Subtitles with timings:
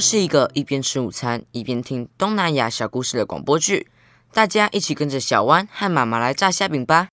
[0.00, 3.90] 这是一个一边吃午餐一边听东南亚小故事的广播剧。
[4.32, 7.10] 大家一起跟着小弯和妈妈来炸虾饼吧。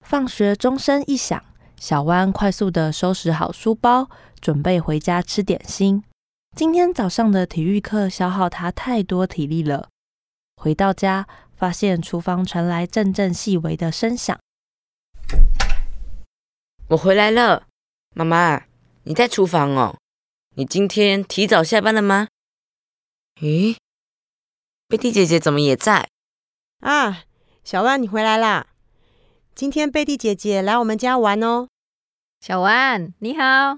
[0.02, 1.44] 放学钟声一响。
[1.76, 6.04] 小弯快速的收拾好书包，准备回家吃点心。
[6.56, 9.90] 今天早上的体育课消耗他太多体力了。
[10.56, 14.40] 回到家，发现厨房传来阵阵细微的声响。
[16.90, 17.66] 我回来了，
[18.14, 18.66] 妈妈，
[19.06, 19.98] 你在厨房哦？
[20.56, 22.28] 你今天提早下班了吗？
[23.38, 23.78] 咦，
[24.92, 26.10] 贝蒂姐姐怎么也在？
[26.82, 27.24] 啊，
[27.64, 28.68] 小万，你回来啦！
[29.56, 31.70] 今天贝蒂姐姐来我们家玩哦。
[32.42, 33.78] 小万，你好，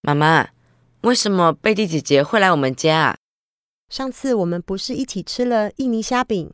[0.00, 0.48] 妈妈。
[1.02, 3.16] 为什么贝蒂姐姐会来我们家啊？
[3.88, 6.52] 上次我们不是一起吃了印尼虾饼？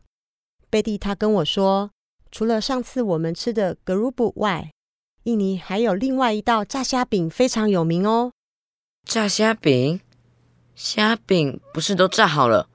[0.69, 1.91] 贝蒂她跟我说，
[2.31, 4.71] 除了上次我们吃的格鲁布外，
[5.23, 8.33] 印尼还有另外一道炸虾饼非常有名哦。
[9.07, 9.99] 炸虾饼？
[10.75, 12.69] 虾饼不是都炸好了？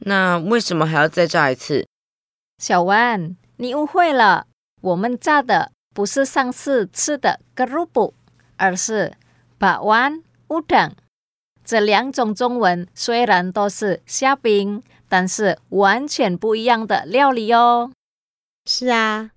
[0.00, 1.86] 那为什么还要再炸一次？
[2.58, 4.46] 小弯，你误会了，
[4.80, 5.72] 我们炸的。
[5.94, 8.14] 不是上次吃的格鲁布，
[8.56, 9.14] 而是
[9.58, 10.94] 把湾乌等。
[11.64, 17.90] 这两种中文虽然都是虾饼，但是完全不一样的料理哦。
[18.64, 19.32] 是啊，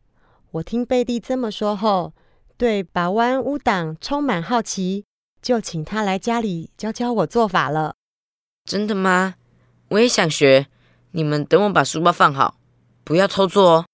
[0.51, 2.13] 我听贝蒂这么说后，
[2.57, 5.05] 对把湾乌党充满好奇，
[5.41, 7.95] 就请他来家里教教我做法了。
[8.65, 9.33] 真的吗？
[9.91, 10.67] 我也想学。
[11.11, 12.55] 你们等我把书包放好，
[13.03, 13.85] 不要偷做哦。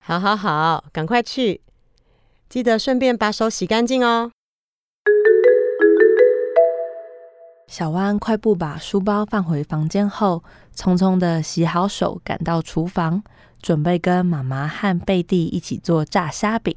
[0.00, 1.60] 好，好，好，赶快去。
[2.48, 4.30] 记得顺便把手洗干净哦。
[7.66, 10.44] 小弯快步把书包放回房间后，
[10.76, 13.24] 匆匆的洗好手，赶到厨房，
[13.60, 16.76] 准备跟妈妈和贝蒂一起做炸虾饼。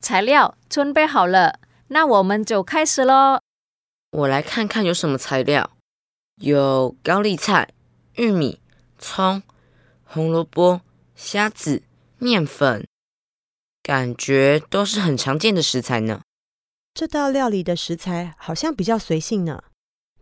[0.00, 1.58] 材料准备好了，
[1.88, 3.40] 那我们就开始喽。
[4.12, 5.70] 我来看看有什么材料，
[6.36, 7.68] 有高丽菜、
[8.16, 8.60] 玉米、
[8.98, 9.42] 葱、
[10.04, 10.82] 红萝卜、
[11.16, 11.82] 虾子、
[12.18, 12.86] 面粉。
[13.82, 16.22] 感觉都是很常见的食材呢。
[16.94, 19.64] 这道料理的食材好像比较随性呢。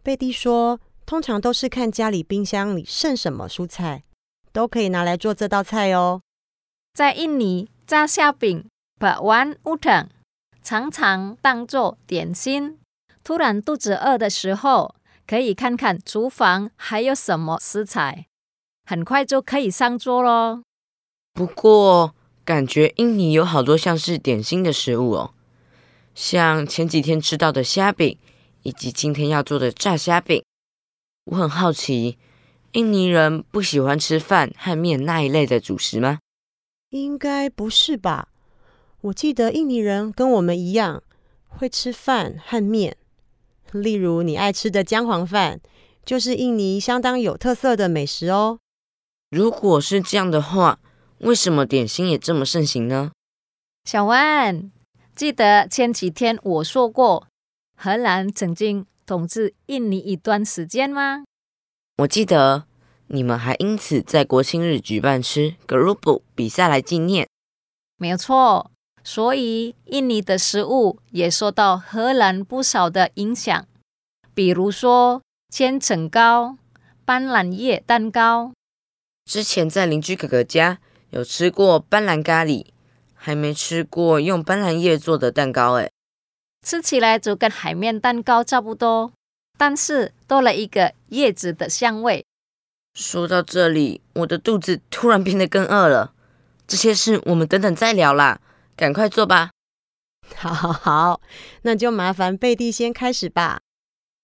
[0.03, 4.05] 贝蒂说，通常都是看家里冰箱里剩什么蔬菜，
[4.53, 6.23] 都可以拿来做这道菜哦。
[6.95, 8.67] 在印尼，炸虾饼
[8.99, 10.09] （bakwan udang）
[10.63, 12.79] 常常当做点心。
[13.23, 14.97] 突然肚子饿的时候，
[15.33, 18.27] 可以看看厨房还有什么食材，
[18.85, 20.63] 很快就可以上桌喽。
[21.33, 25.33] 不过，感觉印尼有好多像是点心的食物哦，
[26.15, 28.19] 像前几天吃到的虾饼，
[28.63, 30.45] 以及今天要做的炸虾饼。
[31.25, 32.19] 我很好奇，
[32.73, 36.19] 印尼人不喜欢吃饭和面那一类的主食吗？
[36.91, 38.29] 应该不是吧？
[39.01, 41.03] 我记得印尼人跟我们一样
[41.49, 42.99] 会吃饭和面，
[43.73, 45.61] 例如你爱吃的姜黄饭，
[46.05, 48.59] 就是印尼相当有特色的美食哦。
[49.31, 50.79] 如果是这样的话。
[51.23, 53.13] 为什么点心也这么盛行呢？
[53.85, 54.73] 小万，
[55.15, 57.29] 记得前几天我说过，
[57.77, 61.23] 荷兰曾经统治印尼一段时间吗？
[61.99, 62.65] 我记得
[63.07, 67.29] 你们还因此在国庆日举办吃 group 比赛来纪念。
[67.99, 68.72] 没有错，
[69.05, 73.67] 所以印尼的食物也受到荷兰不少的影响，
[74.35, 75.23] 比如说
[75.53, 76.57] 千层糕、
[77.05, 78.53] 斑斓叶蛋糕。
[79.25, 80.79] 之前在邻居哥哥家。
[81.13, 82.65] 有吃过斑斓咖喱，
[83.13, 85.93] 还没吃过用斑斓叶做的蛋糕诶，
[86.67, 89.13] 吃起来就跟海绵蛋糕差不多，
[89.59, 92.25] 但是多了一个叶子的香味。
[92.95, 96.15] 说到这里，我的肚子突然变得更饿了。
[96.67, 98.41] 这些事我们等等再聊啦，
[98.77, 99.51] 赶快做吧。
[100.37, 101.21] 好，好，好，
[101.63, 103.61] 那就麻烦贝蒂先开始吧。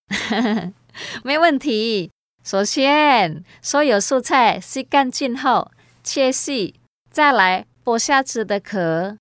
[1.23, 2.11] 没问题。
[2.45, 5.71] 首先，所有蔬菜洗干净后
[6.03, 6.81] 切细。
[7.11, 9.19] 再来剥虾子的壳。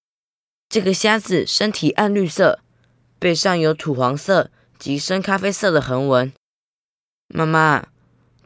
[0.69, 2.59] 这个虾子身体暗绿色，
[3.19, 6.31] 背上有土黄色及深咖啡色的横纹。
[7.27, 7.87] 妈妈，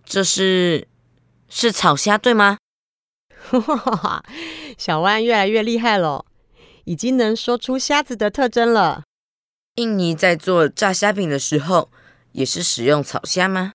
[0.04, 0.88] 这是
[1.48, 2.57] 是草虾对吗？
[4.78, 6.25] 小万越来越厉害了，
[6.86, 9.04] 已经能说出虾子的特征了。
[9.75, 11.89] 印尼在做炸虾饼的时候，
[12.33, 13.72] 也是使用草虾吗？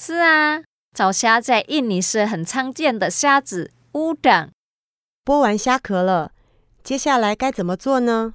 [0.00, 0.62] 是啊，
[0.94, 4.50] 草虾在印尼是很常见的虾子乌掌。
[5.24, 6.32] 剥完虾壳了，
[6.82, 8.34] 接下来该怎么做呢？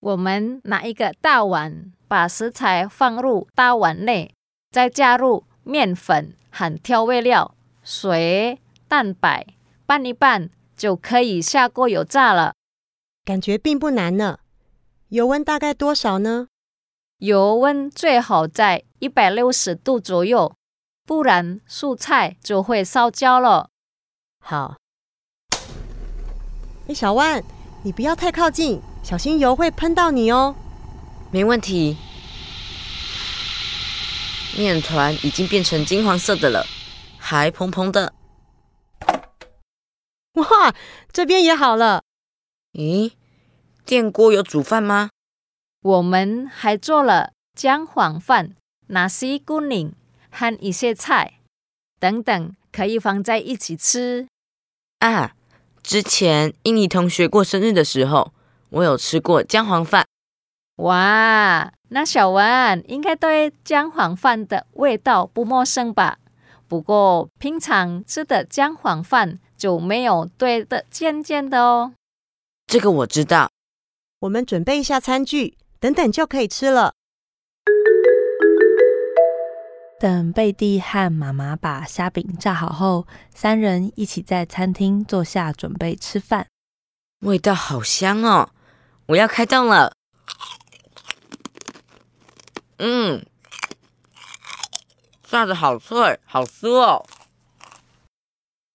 [0.00, 4.32] 我们拿一个大碗，把食材放入大碗内，
[4.70, 7.54] 再加入面粉和调味料、
[7.84, 9.46] 水、蛋白，
[9.86, 12.54] 拌一拌就可以下锅油炸了。
[13.28, 14.38] 感觉并不难呢。
[15.08, 16.48] 油温大概多少呢？
[17.18, 20.56] 油温最好在一百六十度左右，
[21.04, 23.68] 不然蔬菜就会烧焦了。
[24.40, 24.78] 好。
[26.88, 27.44] 哎，小万，
[27.82, 30.56] 你不要太靠近，小心油会喷到你哦。
[31.30, 31.98] 没问题。
[34.56, 36.64] 面团已经变成金黄色的了，
[37.18, 38.14] 还蓬蓬的。
[40.32, 40.74] 哇，
[41.12, 42.04] 这边也好了。
[42.72, 43.12] 咦，
[43.88, 45.08] 电锅有煮饭吗？
[45.80, 48.54] 我们还做了姜黄饭、
[48.90, 49.92] nasi kuning
[50.30, 51.40] 和一些菜
[51.98, 54.28] 等等，可以放在一起吃。
[54.98, 55.32] 啊，
[55.82, 58.30] 之前印尼同学过生日的时候，
[58.68, 60.04] 我有吃过姜黄饭。
[60.76, 66.18] 哇，那小文应该对姜黄饭的味道不陌生吧？
[66.68, 71.94] 不过平常吃的姜黄饭就没有对的尖尖的哦。
[72.66, 73.48] 这个我知道。
[74.20, 76.94] 我们准备一下餐具，等等就可以吃了。
[80.00, 86.48] 等贝蒂和妈妈把虾饼炸好后，三人一起在餐厅坐下准备吃饭。
[87.20, 88.50] 味道好香哦！
[89.06, 89.92] 我要开动了。
[92.78, 93.24] 嗯，
[95.22, 97.06] 炸的好脆，好酥哦。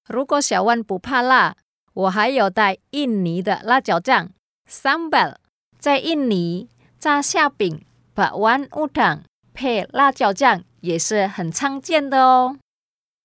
[0.07, 1.57] 如果小万不怕辣，
[1.93, 4.31] 我还有带印尼的辣椒酱
[4.69, 5.35] sambal。
[5.79, 9.23] 在印尼，炸虾饼、把丸乌汤
[9.53, 12.57] 配辣椒酱也是很常见的哦。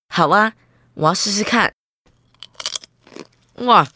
[0.08, 0.54] 好啊，
[0.94, 1.72] 我要试试看。
[3.56, 3.86] 哇，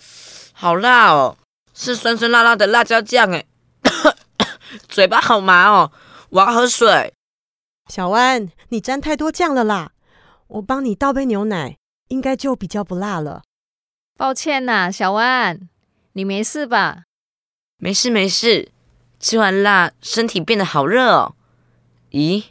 [0.53, 1.37] 好辣哦！
[1.75, 3.47] 是酸酸辣辣的辣椒酱哎，
[4.89, 5.91] 嘴巴好麻哦。
[6.31, 7.13] 我要喝水。
[7.89, 9.93] 小弯，你沾太多酱了啦！
[10.47, 11.77] 我帮你倒杯牛奶，
[12.09, 13.43] 应该就比较不辣了。
[14.17, 15.69] 抱歉呐，小弯，
[16.13, 17.05] 你没事吧？
[17.83, 18.71] 没事没事。
[19.19, 21.35] 吃完辣，身体变得好热哦。
[22.13, 22.45] 咦？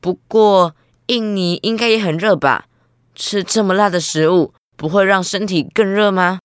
[0.00, 2.68] 不过印尼应该也很热吧？
[3.16, 6.38] 吃这么辣的食物，不会让身体更热吗？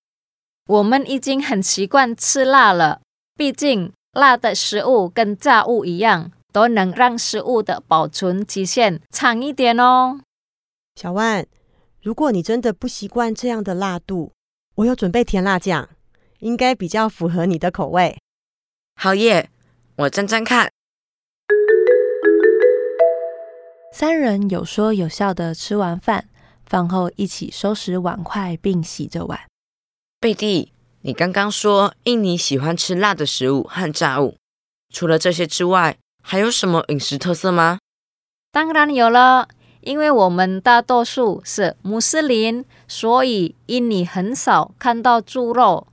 [0.68, 3.02] 我们已经很习惯吃辣了，
[3.36, 6.32] 毕竟辣的食物跟炸物一样。
[6.54, 10.20] 都能让食物的保存期限长一点哦。
[11.00, 11.46] 小万，
[12.02, 14.34] 如果你真的不习惯这样的辣度，
[14.76, 15.88] 我有准备甜辣酱，
[16.40, 18.21] 应该比较符合你的口味。
[19.04, 19.50] 好耶，
[19.96, 20.70] 我沾沾看。
[23.92, 26.30] 三人有说有笑的吃完饭，
[26.68, 29.40] 饭后一起收拾碗筷并洗着碗。
[30.20, 30.72] 贝蒂，
[31.02, 34.38] 你刚刚说印尼喜欢吃辣的食物和炸物，
[34.94, 35.98] 除了这些之外。
[36.22, 37.80] 还有什么饮食特色吗？
[38.52, 39.48] 当然有了，
[39.80, 45.88] 因为我们大多数是穆斯林，所以印尼很少看到猪肉，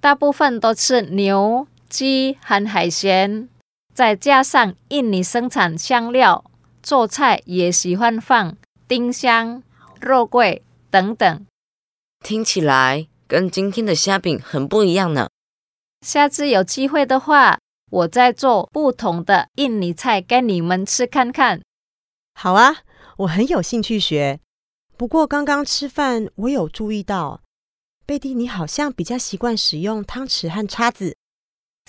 [0.00, 3.48] 大部分都吃牛、鸡和海鲜。
[3.94, 6.44] 再加上印尼生产香料，
[6.82, 8.56] 做菜也喜欢放
[8.88, 9.62] 丁香、
[10.00, 11.46] 肉桂等等。
[12.24, 15.28] 听起来跟今天的虾饼很不一样呢。
[16.00, 17.58] 下次有机会的话。
[17.90, 21.62] 我再做不同的印尼菜给你们吃看看。
[22.34, 22.78] 好啊，
[23.18, 24.40] 我很有兴趣学。
[24.96, 27.42] 不过刚刚吃饭，我有注意到，
[28.04, 31.16] 贝蒂你好像比较习惯使用汤匙和叉子。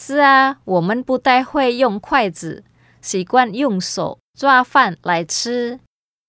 [0.01, 2.63] 是啊，我们不太会用筷子，
[3.01, 5.79] 习惯用手抓饭来吃。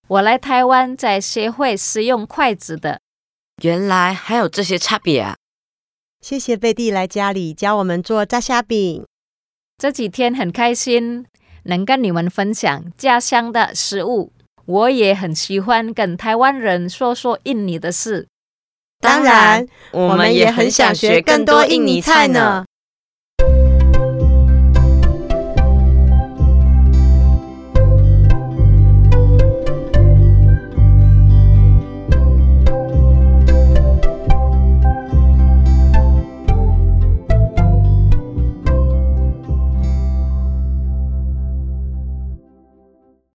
[0.08, 3.00] 我来台湾才学会使用筷子的。
[3.62, 5.36] 原来还有这些差别啊！
[6.20, 9.04] 谢谢贝蒂来家里教我们做炸虾饼。
[9.78, 11.26] 这几天很开心，
[11.64, 14.32] 能跟你们分享家乡的食物。
[14.64, 18.28] 我也很喜欢跟台湾人说说印尼的事。
[19.00, 22.64] 当然，我们也很想学更多印尼菜呢。